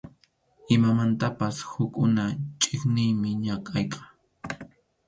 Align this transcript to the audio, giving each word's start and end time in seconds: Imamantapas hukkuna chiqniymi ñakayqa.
Imamantapas 0.75 1.55
hukkuna 1.69 2.23
chiqniymi 2.61 3.29
ñakayqa. 3.43 3.99